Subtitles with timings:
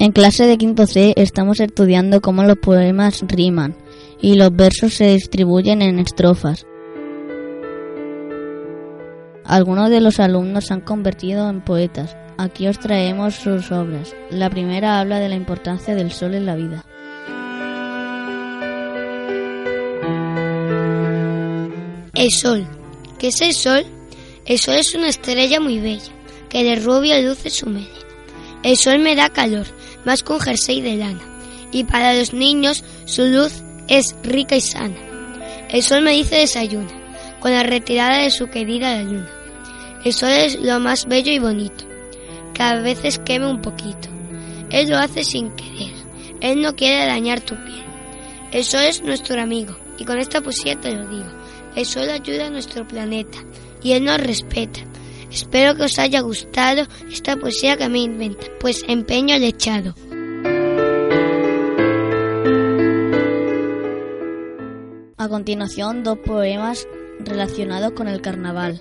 [0.00, 3.76] En clase de quinto C estamos estudiando cómo los poemas riman
[4.18, 6.64] y los versos se distribuyen en estrofas.
[9.44, 12.16] Algunos de los alumnos se han convertido en poetas.
[12.38, 14.16] Aquí os traemos sus obras.
[14.30, 16.86] La primera habla de la importancia del sol en la vida.
[22.14, 22.66] El sol.
[23.18, 23.84] ¿Qué es el sol?
[24.46, 26.10] El sol es una estrella muy bella,
[26.48, 27.99] que de rubia luce su melena.
[28.62, 29.66] El sol me da calor,
[30.04, 31.20] más con jersey de lana,
[31.72, 34.96] y para los niños su luz es rica y sana.
[35.70, 36.90] El sol me dice desayuna,
[37.40, 39.30] con la retirada de su querida la luna.
[40.04, 41.84] El sol es lo más bello y bonito,
[42.52, 44.08] que a veces queme un poquito.
[44.70, 45.94] Él lo hace sin querer,
[46.40, 47.84] él no quiere dañar tu piel.
[48.52, 51.30] El sol es nuestro amigo, y con esta poesía te lo digo.
[51.76, 53.38] El sol ayuda a nuestro planeta,
[53.82, 54.80] y él nos respeta.
[55.30, 59.94] Espero que os haya gustado esta poesía que me inventa, pues empeño he echado.
[65.16, 66.88] A continuación, dos poemas
[67.20, 68.78] relacionados con el carnaval.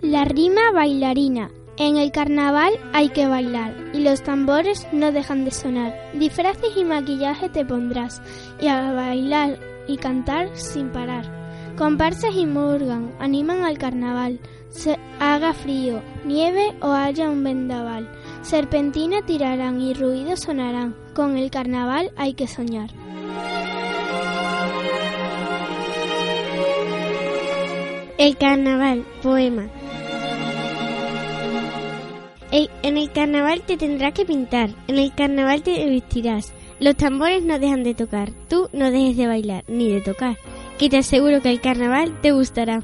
[0.00, 1.50] La rima bailarina.
[1.78, 5.94] En el carnaval hay que bailar y los tambores no dejan de sonar.
[6.14, 8.20] Disfraces y maquillaje te pondrás
[8.60, 9.58] y a bailar
[9.88, 11.41] y cantar sin parar.
[11.76, 14.40] Comparsas y murgan animan al carnaval.
[15.20, 18.08] Haga frío, nieve o haya un vendaval.
[18.42, 20.94] Serpentina tirarán y ruidos sonarán.
[21.14, 22.90] Con el carnaval hay que soñar.
[28.18, 29.68] El carnaval, poema.
[32.52, 36.52] En el carnaval te tendrás que pintar, en el carnaval te vestirás.
[36.80, 40.36] Los tambores no dejan de tocar, tú no dejes de bailar ni de tocar,
[40.82, 42.82] que te aseguro que el carnaval te gustará.